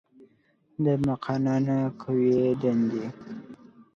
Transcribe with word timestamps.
د 0.83 0.85
مقننه 1.05 1.79
قوې 2.01 2.39
دندې 2.61 3.05